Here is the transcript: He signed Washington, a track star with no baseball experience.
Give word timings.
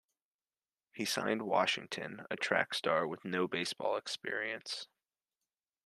He 0.93 1.05
signed 1.05 1.43
Washington, 1.43 2.25
a 2.31 2.35
track 2.35 2.73
star 2.73 3.07
with 3.07 3.23
no 3.23 3.47
baseball 3.47 3.97
experience. 3.97 4.87